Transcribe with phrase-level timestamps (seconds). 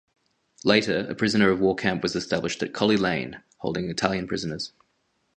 [0.63, 4.71] Later a prisoner of war camp was established at Colley Lane, holding Italian prisoners.